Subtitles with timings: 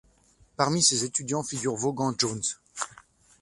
[0.57, 2.41] Parmi ses étudiants figure Vaughan Jones.